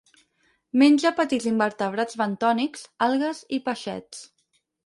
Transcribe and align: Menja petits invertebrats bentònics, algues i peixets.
Menja 0.83 1.11
petits 1.19 1.45
invertebrats 1.51 2.19
bentònics, 2.23 2.89
algues 3.09 3.47
i 3.59 3.61
peixets. 3.69 4.27